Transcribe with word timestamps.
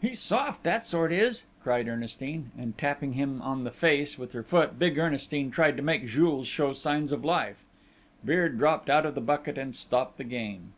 "He's 0.00 0.18
soft 0.18 0.64
that 0.64 0.84
sort 0.84 1.12
is!" 1.12 1.44
cried 1.62 1.86
Ernestine. 1.86 2.50
And 2.58 2.76
tapping 2.76 3.12
him 3.12 3.40
on 3.40 3.62
the 3.62 3.70
face 3.70 4.18
with 4.18 4.32
her 4.32 4.42
foot, 4.42 4.80
big 4.80 4.98
Ernestine 4.98 5.52
tried 5.52 5.76
to 5.76 5.82
make 5.84 6.08
Jules 6.08 6.48
show 6.48 6.72
signs 6.72 7.12
of 7.12 7.24
life. 7.24 7.62
Beard 8.24 8.58
dropped 8.58 8.90
out 8.90 9.06
of 9.06 9.14
the 9.14 9.20
bucket 9.20 9.56
and 9.56 9.76
stopped 9.76 10.18
the 10.18 10.24
game. 10.24 10.72